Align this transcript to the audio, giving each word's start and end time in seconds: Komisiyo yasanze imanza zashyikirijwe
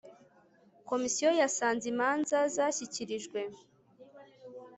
Komisiyo 0.89 1.29
yasanze 1.41 1.85
imanza 1.93 2.37
zashyikirijwe 2.55 3.39